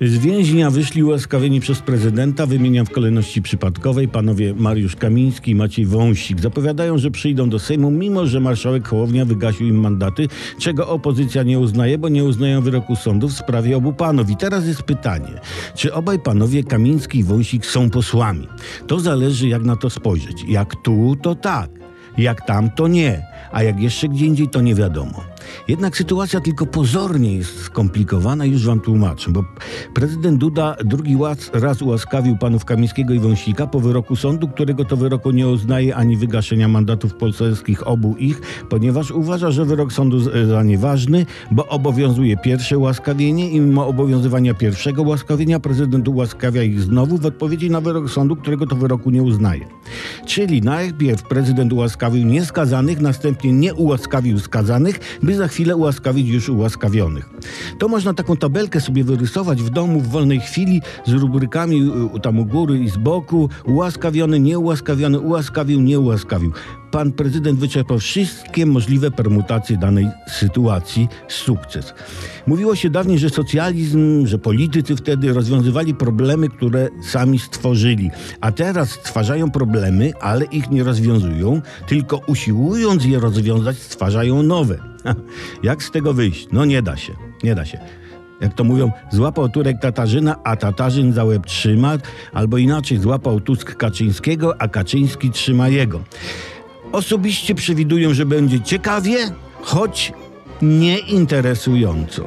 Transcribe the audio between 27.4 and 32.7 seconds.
skomplikowana, już wam tłumaczę, bo prezydent Duda drugi raz, ułaskawił panów